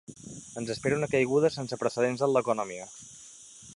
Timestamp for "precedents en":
1.83-2.33